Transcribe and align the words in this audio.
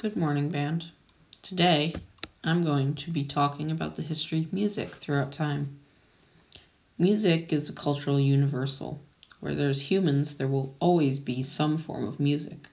Good 0.00 0.16
morning, 0.16 0.48
band. 0.48 0.92
Today, 1.42 1.94
I'm 2.42 2.64
going 2.64 2.94
to 2.94 3.10
be 3.10 3.22
talking 3.22 3.70
about 3.70 3.96
the 3.96 4.02
history 4.02 4.38
of 4.38 4.50
music 4.50 4.94
throughout 4.94 5.30
time. 5.30 5.78
Music 6.96 7.52
is 7.52 7.68
a 7.68 7.74
cultural 7.74 8.18
universal. 8.18 9.02
Where 9.40 9.54
there's 9.54 9.90
humans, 9.90 10.36
there 10.36 10.48
will 10.48 10.74
always 10.80 11.18
be 11.18 11.42
some 11.42 11.76
form 11.76 12.08
of 12.08 12.18
music. 12.18 12.68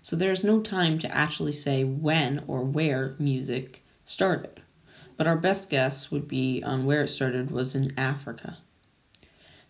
So 0.00 0.16
there's 0.16 0.42
no 0.42 0.62
time 0.62 0.98
to 1.00 1.14
actually 1.14 1.52
say 1.52 1.84
when 1.84 2.44
or 2.46 2.62
where 2.62 3.14
music 3.18 3.84
started. 4.06 4.62
But 5.18 5.26
our 5.26 5.36
best 5.36 5.68
guess 5.68 6.10
would 6.10 6.26
be 6.26 6.62
on 6.62 6.86
where 6.86 7.02
it 7.04 7.08
started 7.08 7.50
was 7.50 7.74
in 7.74 7.92
Africa. 7.98 8.56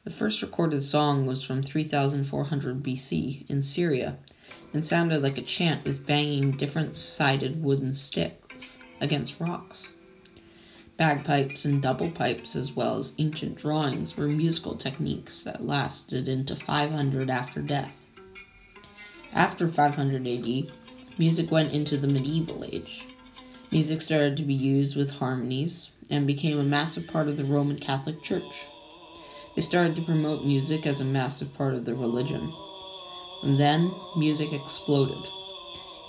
The 0.05 0.11
first 0.11 0.43
recorded 0.43 0.85
song 0.85 1.27
was 1.27 1.43
from 1.43 1.65
3400 1.65 2.85
BC 2.85 3.51
in 3.51 3.63
Syria 3.63 4.17
and 4.73 4.85
sounded 4.85 5.23
like 5.23 5.39
a 5.39 5.43
chant 5.43 5.85
with 5.85 6.07
banging 6.07 6.53
different 6.53 6.97
sided 6.97 7.63
wooden 7.63 7.93
sticks 7.93 8.79
against 9.01 9.41
rocks. 9.41 9.95
Bagpipes 10.97 11.65
and 11.65 11.81
double 11.81 12.11
pipes, 12.11 12.55
as 12.55 12.73
well 12.73 12.99
as 12.99 13.15
ancient 13.19 13.57
drawings, 13.57 14.17
were 14.17 14.29
musical 14.29 14.77
techniques 14.77 15.43
that 15.43 15.67
lasted 15.67 16.29
into 16.29 16.55
500 16.55 17.31
after 17.31 17.63
death. 17.63 18.03
After 19.33 19.67
500 19.67 20.27
AD, 20.27 20.73
music 21.19 21.51
went 21.51 21.73
into 21.73 21.97
the 21.97 22.07
medieval 22.07 22.65
age. 22.65 23.07
Music 23.71 24.03
started 24.03 24.37
to 24.37 24.43
be 24.43 24.53
used 24.53 24.97
with 24.97 25.13
harmonies 25.13 25.91
and 26.11 26.27
became 26.27 26.59
a 26.59 26.65
massive 26.65 27.07
part 27.07 27.29
of 27.29 27.37
the 27.37 27.45
Roman 27.45 27.79
Catholic 27.79 28.23
Church. 28.23 28.67
They 29.55 29.63
started 29.63 29.97
to 29.97 30.03
promote 30.03 30.45
music 30.45 30.87
as 30.87 31.01
a 31.01 31.05
massive 31.05 31.55
part 31.55 31.75
of 31.75 31.85
their 31.85 31.95
religion, 31.95 32.53
and 33.43 33.59
then 33.59 33.95
music 34.17 34.53
exploded. 34.53 35.29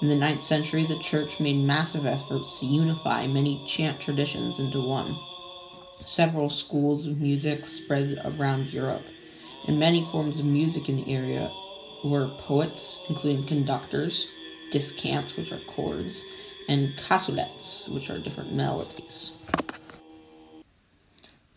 In 0.02 0.08
the 0.10 0.16
ninth 0.16 0.44
century, 0.44 0.86
the 0.86 1.00
church 1.00 1.40
made 1.40 1.58
massive 1.64 2.06
efforts 2.06 2.60
to 2.60 2.66
unify 2.66 3.28
many 3.28 3.64
chant 3.68 4.00
traditions 4.00 4.60
into 4.60 4.82
one. 4.82 5.20
Several 6.06 6.50
schools 6.50 7.06
of 7.06 7.22
music 7.22 7.66
spread 7.66 8.20
around 8.26 8.74
Europe, 8.74 9.06
and 9.68 9.80
many 9.80 10.04
forms 10.12 10.40
of 10.40 10.46
music 10.46 10.90
in 10.90 10.96
the 10.98 11.14
area 11.14 11.52
were 12.04 12.36
poets, 12.40 13.00
including 13.10 13.46
conductors, 13.46 14.28
descants, 14.72 15.38
which 15.38 15.52
are 15.52 15.60
chords, 15.68 16.26
and 16.68 16.96
cassoulettes, 16.98 17.88
which 17.94 18.10
are 18.10 18.18
different 18.18 18.54
melodies. 18.54 19.32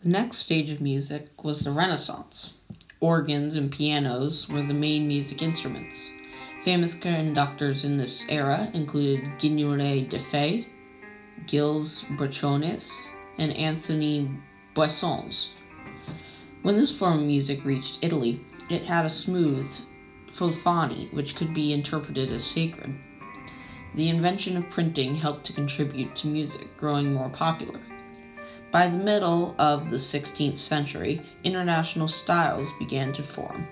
The 0.03 0.09
next 0.09 0.37
stage 0.37 0.69
of 0.69 0.81
music 0.81 1.43
was 1.43 1.61
the 1.61 1.71
Renaissance. 1.71 2.59
Organs 3.05 3.55
and 3.55 3.71
pianos 3.71 4.49
were 4.49 4.63
the 4.63 4.73
main 4.73 5.07
music 5.07 5.43
instruments. 5.43 6.09
Famous 6.63 6.95
conductors 6.95 7.85
in 7.85 7.97
this 7.97 8.25
era 8.29 8.67
included 8.73 9.37
Guillaume 9.37 10.07
Du 10.07 10.17
Fay, 10.17 10.67
Gilles 11.45 12.03
Brachiones, 12.17 13.05
and 13.37 13.53
Anthony 13.53 14.31
Boissons. 14.73 15.49
When 16.63 16.75
this 16.75 16.89
form 16.89 17.19
of 17.19 17.27
music 17.27 17.63
reached 17.63 17.99
Italy, 18.01 18.43
it 18.71 18.81
had 18.81 19.05
a 19.05 19.09
smooth 19.11 19.71
polyphony 20.35 21.07
which 21.11 21.35
could 21.35 21.53
be 21.53 21.73
interpreted 21.73 22.31
as 22.31 22.43
sacred. 22.43 22.95
The 23.93 24.09
invention 24.09 24.57
of 24.57 24.71
printing 24.71 25.13
helped 25.13 25.45
to 25.45 25.53
contribute 25.53 26.15
to 26.15 26.27
music 26.27 26.75
growing 26.75 27.13
more 27.13 27.29
popular. 27.29 27.79
By 28.75 28.89
the 28.89 28.97
middle 28.97 29.55
of 29.57 29.89
the 29.89 29.95
16th 29.95 30.57
century, 30.57 31.21
international 31.45 32.09
styles 32.09 32.73
began 32.77 33.13
to 33.13 33.23
form. 33.23 33.69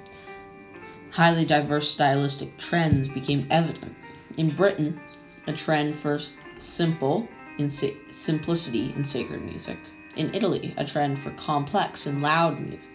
Highly 1.09 1.43
diverse 1.43 1.91
stylistic 1.91 2.57
trends 2.57 3.09
became 3.09 3.45
evident. 3.51 3.97
In 4.37 4.49
Britain, 4.49 5.01
a 5.45 5.51
trend 5.51 5.93
for 5.93 6.19
simple 6.57 7.27
in 7.57 7.67
simplicity 7.67 8.93
in 8.95 9.03
sacred 9.03 9.41
music. 9.41 9.77
In 10.15 10.33
Italy, 10.33 10.73
a 10.77 10.85
trend 10.85 11.19
for 11.19 11.31
complex 11.31 12.05
and 12.05 12.21
loud 12.21 12.61
music. 12.61 12.93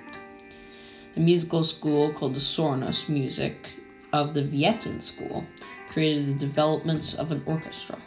A 1.15 1.21
musical 1.21 1.63
school 1.63 2.15
called 2.15 2.35
the 2.35 2.41
Sornos 2.41 3.11
music 3.11 3.75
of 4.15 4.33
the 4.33 4.45
Venetian 4.45 5.03
school 5.03 5.45
created 5.89 6.27
the 6.27 6.47
developments 6.47 7.13
of 7.13 7.33
an 7.33 7.43
orchestra. 7.45 7.99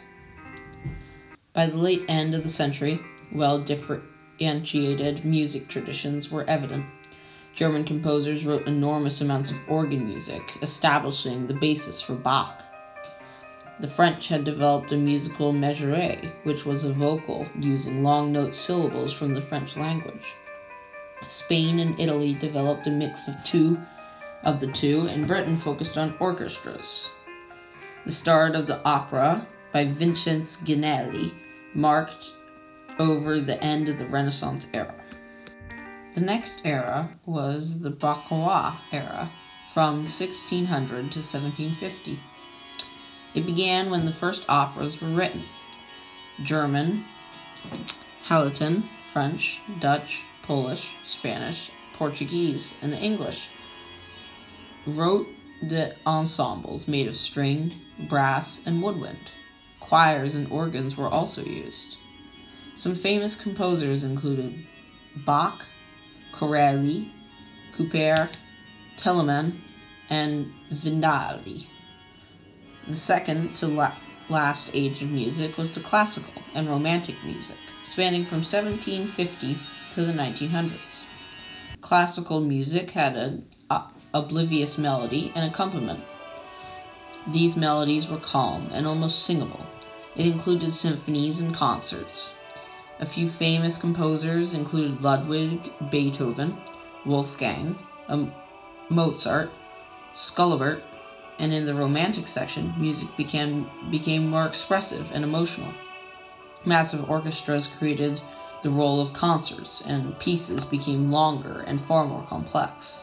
By 1.52 1.66
the 1.66 1.76
late 1.76 2.02
end 2.08 2.34
of 2.34 2.42
the 2.42 2.48
century, 2.48 3.00
well 3.34 3.60
differentiated 3.60 5.24
music 5.24 5.68
traditions 5.68 6.30
were 6.30 6.48
evident. 6.48 6.86
German 7.54 7.84
composers 7.84 8.46
wrote 8.46 8.66
enormous 8.66 9.20
amounts 9.20 9.50
of 9.50 9.58
organ 9.68 10.06
music, 10.06 10.56
establishing 10.62 11.46
the 11.46 11.54
basis 11.54 12.00
for 12.00 12.14
Bach. 12.14 12.62
The 13.80 13.88
French 13.88 14.28
had 14.28 14.44
developed 14.44 14.92
a 14.92 14.96
musical 14.96 15.52
measure, 15.52 16.16
which 16.44 16.64
was 16.64 16.84
a 16.84 16.92
vocal 16.92 17.46
using 17.58 18.02
long 18.02 18.32
note 18.32 18.54
syllables 18.54 19.12
from 19.12 19.34
the 19.34 19.42
French 19.42 19.76
language. 19.76 20.34
Spain 21.26 21.78
and 21.78 21.98
Italy 21.98 22.34
developed 22.34 22.86
a 22.86 22.90
mix 22.90 23.28
of 23.28 23.34
two 23.44 23.78
of 24.44 24.60
the 24.60 24.70
two, 24.72 25.06
and 25.08 25.26
Britain 25.26 25.56
focused 25.56 25.96
on 25.96 26.16
orchestras. 26.18 27.10
The 28.04 28.12
start 28.12 28.54
of 28.54 28.66
the 28.66 28.82
opera 28.84 29.46
by 29.72 29.86
Vincenzo 29.86 30.64
Ghinelli 30.64 31.32
marked 31.74 32.32
over 32.98 33.40
the 33.40 33.62
end 33.62 33.88
of 33.88 33.98
the 33.98 34.06
Renaissance 34.06 34.66
era. 34.72 34.94
The 36.14 36.20
next 36.20 36.60
era 36.64 37.08
was 37.24 37.80
the 37.80 37.90
Baroque 37.90 38.76
era, 38.92 39.30
from 39.72 40.00
1600 40.00 40.88
to 40.88 41.18
1750. 41.20 42.18
It 43.34 43.46
began 43.46 43.90
when 43.90 44.04
the 44.04 44.12
first 44.12 44.44
operas 44.48 45.00
were 45.00 45.08
written 45.08 45.42
German, 46.42 47.04
Halitan, 48.26 48.84
French, 49.12 49.60
Dutch, 49.80 50.20
Polish, 50.42 50.90
Spanish, 51.04 51.70
Portuguese, 51.94 52.74
and 52.82 52.92
the 52.92 52.98
English 52.98 53.48
wrote 54.86 55.26
the 55.62 55.94
ensembles 56.06 56.88
made 56.88 57.06
of 57.06 57.16
string, 57.16 57.72
brass, 58.08 58.60
and 58.66 58.82
woodwind. 58.82 59.30
Choirs 59.80 60.34
and 60.34 60.50
organs 60.50 60.96
were 60.96 61.06
also 61.06 61.42
used. 61.42 61.96
Some 62.74 62.94
famous 62.94 63.36
composers 63.36 64.02
included 64.02 64.54
Bach, 65.26 65.66
Corelli, 66.32 67.10
Couper, 67.76 68.30
Telemann, 68.96 69.52
and 70.08 70.50
Vivaldi. 70.70 71.66
The 72.88 72.94
second 72.96 73.54
to 73.56 73.68
la- 73.68 73.94
last 74.28 74.70
age 74.72 75.02
of 75.02 75.10
music 75.10 75.58
was 75.58 75.70
the 75.70 75.80
classical 75.80 76.42
and 76.54 76.68
romantic 76.68 77.16
music, 77.24 77.56
spanning 77.84 78.24
from 78.24 78.38
1750 78.38 79.58
to 79.92 80.04
the 80.04 80.12
1900s. 80.12 81.04
Classical 81.80 82.40
music 82.40 82.90
had 82.90 83.16
an 83.16 83.46
uh, 83.70 83.88
oblivious 84.14 84.78
melody 84.78 85.30
and 85.34 85.50
accompaniment. 85.50 86.02
These 87.30 87.56
melodies 87.56 88.08
were 88.08 88.18
calm 88.18 88.68
and 88.72 88.86
almost 88.86 89.24
singable. 89.24 89.66
It 90.16 90.26
included 90.26 90.72
symphonies 90.72 91.40
and 91.40 91.54
concerts. 91.54 92.34
A 93.02 93.04
few 93.04 93.28
famous 93.28 93.76
composers 93.76 94.54
included 94.54 95.02
Ludwig 95.02 95.72
Beethoven, 95.90 96.56
Wolfgang, 97.04 97.76
um, 98.06 98.32
Mozart, 98.90 99.50
Schubert, 100.14 100.84
and 101.40 101.52
in 101.52 101.66
the 101.66 101.74
Romantic 101.74 102.28
section, 102.28 102.72
music 102.78 103.08
became, 103.16 103.68
became 103.90 104.28
more 104.28 104.46
expressive 104.46 105.10
and 105.12 105.24
emotional. 105.24 105.74
Massive 106.64 107.10
orchestras 107.10 107.66
created 107.66 108.20
the 108.62 108.70
role 108.70 109.00
of 109.00 109.12
concerts, 109.12 109.82
and 109.84 110.16
pieces 110.20 110.64
became 110.64 111.10
longer 111.10 111.64
and 111.66 111.80
far 111.80 112.04
more 112.04 112.24
complex. 112.26 113.02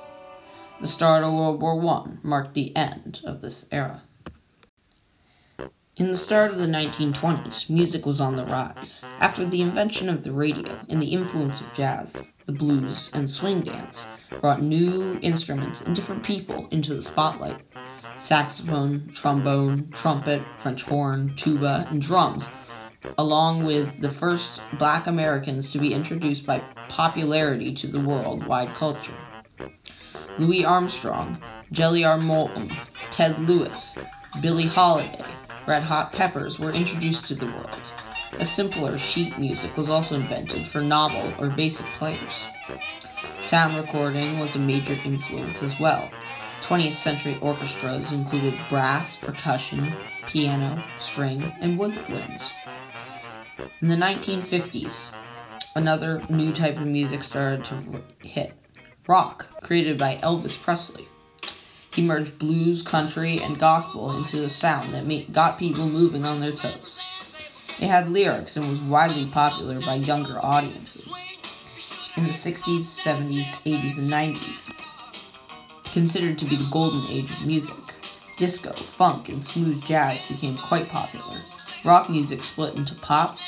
The 0.79 0.87
start 0.87 1.25
of 1.25 1.33
World 1.33 1.61
War 1.61 1.77
I 1.85 2.11
marked 2.23 2.53
the 2.53 2.73
end 2.73 3.19
of 3.25 3.41
this 3.41 3.65
era. 3.69 4.03
In 5.99 6.07
the 6.07 6.15
start 6.15 6.51
of 6.51 6.57
the 6.59 6.65
1920s, 6.65 7.69
music 7.69 8.05
was 8.05 8.21
on 8.21 8.37
the 8.37 8.45
rise. 8.45 9.05
After 9.19 9.43
the 9.43 9.61
invention 9.61 10.07
of 10.07 10.23
the 10.23 10.31
radio 10.31 10.79
and 10.87 11.01
the 11.01 11.11
influence 11.11 11.59
of 11.59 11.73
jazz, 11.73 12.31
the 12.45 12.53
blues, 12.53 13.11
and 13.13 13.29
swing 13.29 13.59
dance 13.59 14.05
brought 14.39 14.61
new 14.61 15.19
instruments 15.21 15.81
and 15.81 15.93
different 15.93 16.23
people 16.23 16.69
into 16.71 16.95
the 16.95 17.01
spotlight. 17.01 17.57
Saxophone, 18.15 19.09
trombone, 19.13 19.89
trumpet, 19.91 20.41
French 20.55 20.83
horn, 20.83 21.35
tuba, 21.35 21.85
and 21.89 22.01
drums, 22.01 22.47
along 23.17 23.65
with 23.65 23.99
the 23.99 24.09
first 24.09 24.61
black 24.77 25.05
Americans 25.05 25.69
to 25.73 25.79
be 25.79 25.93
introduced 25.93 26.45
by 26.45 26.59
popularity 26.87 27.73
to 27.73 27.87
the 27.87 27.99
worldwide 27.99 28.73
culture. 28.73 29.17
Louis 30.37 30.63
Armstrong, 30.63 31.41
Jelly 31.73 32.05
Roll 32.05 32.19
Morton, 32.19 32.71
Ted 33.11 33.37
Lewis, 33.41 33.97
Billie 34.41 34.67
Holiday, 34.67 35.25
Red 35.67 35.83
Hot 35.83 36.11
Peppers 36.11 36.57
were 36.57 36.71
introduced 36.71 37.27
to 37.27 37.35
the 37.35 37.45
world. 37.45 37.91
A 38.33 38.45
simpler 38.45 38.97
sheet 38.97 39.37
music 39.37 39.75
was 39.75 39.89
also 39.89 40.15
invented 40.15 40.65
for 40.67 40.81
novel 40.81 41.33
or 41.39 41.49
basic 41.49 41.85
players. 41.97 42.45
Sound 43.39 43.75
recording 43.75 44.39
was 44.39 44.55
a 44.55 44.59
major 44.59 44.97
influence 45.03 45.61
as 45.61 45.79
well. 45.79 46.09
20th 46.61 46.93
century 46.93 47.37
orchestras 47.41 48.11
included 48.11 48.53
brass, 48.69 49.15
percussion, 49.15 49.93
piano, 50.27 50.83
string, 50.99 51.41
and 51.61 51.79
woodwinds. 51.79 52.51
In 53.81 53.87
the 53.87 53.95
1950s, 53.95 55.11
another 55.75 56.21
new 56.29 56.53
type 56.53 56.77
of 56.77 56.85
music 56.85 57.23
started 57.23 57.65
to 57.65 58.03
hit 58.19 58.53
rock, 59.07 59.49
created 59.63 59.97
by 59.97 60.17
Elvis 60.23 60.61
Presley. 60.61 61.08
He 61.91 62.01
merged 62.03 62.37
blues, 62.37 62.81
country, 62.81 63.39
and 63.41 63.57
gospel 63.57 64.15
into 64.15 64.43
a 64.43 64.49
sound 64.49 64.93
that 64.93 65.05
made, 65.05 65.33
got 65.33 65.57
people 65.57 65.87
moving 65.87 66.23
on 66.23 66.39
their 66.39 66.51
toes. 66.51 67.03
It 67.79 67.87
had 67.87 68.09
lyrics 68.09 68.57
and 68.57 68.69
was 68.69 68.81
widely 68.81 69.25
popular 69.25 69.79
by 69.81 69.95
younger 69.95 70.37
audiences. 70.43 71.13
In 72.15 72.23
the 72.23 72.29
60s, 72.29 72.81
70s, 72.81 73.55
80s, 73.63 73.97
and 73.97 74.09
90s, 74.09 74.71
considered 75.91 76.37
to 76.39 76.45
be 76.45 76.57
the 76.57 76.69
golden 76.69 77.09
age 77.09 77.31
of 77.31 77.45
music, 77.45 77.75
disco, 78.37 78.73
funk, 78.73 79.29
and 79.29 79.43
smooth 79.43 79.83
jazz 79.83 80.21
became 80.27 80.57
quite 80.57 80.89
popular. 80.89 81.37
Rock 81.83 82.09
music 82.09 82.43
split 82.43 82.75
into 82.75 82.93
pop, 82.95 83.39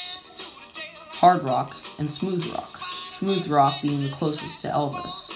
hard 1.09 1.43
rock, 1.43 1.75
and 1.99 2.11
smooth 2.11 2.45
rock, 2.53 2.81
smooth 3.09 3.47
rock 3.47 3.81
being 3.81 4.01
the 4.03 4.09
closest 4.09 4.61
to 4.61 4.67
Elvis. 4.69 5.31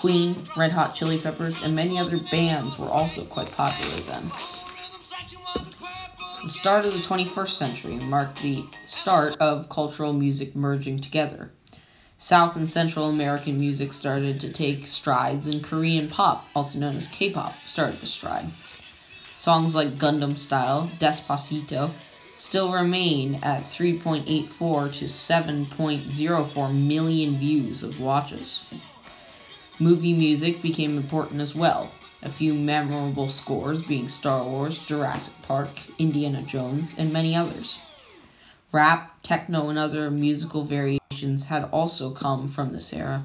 Queen, 0.00 0.44
Red 0.56 0.70
Hot 0.72 0.94
Chili 0.94 1.18
Peppers, 1.18 1.60
and 1.62 1.74
many 1.74 1.98
other 1.98 2.18
bands 2.30 2.78
were 2.78 2.86
also 2.86 3.24
quite 3.24 3.50
popular 3.50 3.96
then. 3.96 4.30
The 6.44 6.50
start 6.50 6.84
of 6.84 6.92
the 6.92 7.00
21st 7.00 7.48
century 7.48 7.96
marked 7.96 8.40
the 8.40 8.64
start 8.86 9.36
of 9.38 9.68
cultural 9.68 10.12
music 10.12 10.54
merging 10.54 11.00
together. 11.00 11.50
South 12.16 12.54
and 12.54 12.68
Central 12.68 13.08
American 13.08 13.58
music 13.58 13.92
started 13.92 14.40
to 14.40 14.52
take 14.52 14.86
strides, 14.86 15.48
and 15.48 15.64
Korean 15.64 16.08
pop, 16.08 16.46
also 16.54 16.78
known 16.78 16.94
as 16.94 17.08
K 17.08 17.30
pop, 17.30 17.56
started 17.66 17.98
to 17.98 18.06
stride. 18.06 18.46
Songs 19.36 19.74
like 19.74 19.98
Gangnam 19.98 20.38
Style, 20.38 20.90
Despacito, 20.98 21.90
still 22.36 22.72
remain 22.72 23.34
at 23.42 23.62
3.84 23.64 24.94
to 24.94 25.04
7.04 25.06 26.86
million 26.86 27.36
views 27.36 27.82
of 27.82 28.00
watches. 28.00 28.64
Movie 29.80 30.12
music 30.12 30.60
became 30.60 30.96
important 30.96 31.40
as 31.40 31.54
well, 31.54 31.92
a 32.24 32.28
few 32.28 32.52
memorable 32.52 33.28
scores 33.28 33.86
being 33.86 34.08
Star 34.08 34.42
Wars, 34.42 34.84
Jurassic 34.84 35.34
Park, 35.42 35.68
Indiana 36.00 36.42
Jones, 36.42 36.96
and 36.98 37.12
many 37.12 37.36
others. 37.36 37.78
Rap, 38.72 39.22
techno, 39.22 39.68
and 39.68 39.78
other 39.78 40.10
musical 40.10 40.64
variations 40.64 41.44
had 41.44 41.64
also 41.70 42.10
come 42.10 42.48
from 42.48 42.72
this 42.72 42.92
era. 42.92 43.22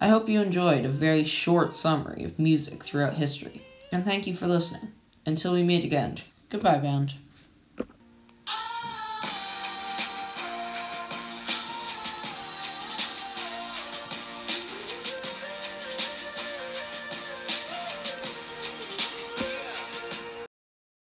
I 0.00 0.08
hope 0.08 0.28
you 0.28 0.42
enjoyed 0.42 0.84
a 0.84 0.88
very 0.88 1.22
short 1.22 1.72
summary 1.72 2.24
of 2.24 2.40
music 2.40 2.82
throughout 2.82 3.14
history, 3.14 3.62
and 3.92 4.04
thank 4.04 4.26
you 4.26 4.34
for 4.34 4.48
listening. 4.48 4.92
Until 5.24 5.52
we 5.52 5.62
meet 5.62 5.84
again, 5.84 6.18
goodbye, 6.50 6.78
band. 6.78 7.14